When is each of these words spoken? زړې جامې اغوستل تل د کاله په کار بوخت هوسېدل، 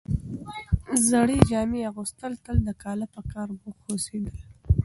زړې 1.07 1.37
جامې 1.49 1.81
اغوستل 1.91 2.33
تل 2.45 2.57
د 2.67 2.69
کاله 2.83 3.05
په 3.15 3.21
کار 3.31 3.49
بوخت 3.59 3.81
هوسېدل، 3.87 4.35